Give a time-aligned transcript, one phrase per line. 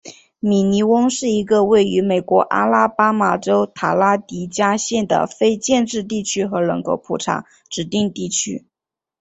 [0.39, 8.65] 米尼翁是一个位于美国阿拉巴马州塔拉迪加县的非建制地区和人口普查指定地区。